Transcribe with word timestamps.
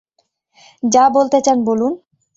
যা 0.83 1.03
বলতে 1.09 1.37
চান 1.41 1.57
বলুন। 1.63 1.93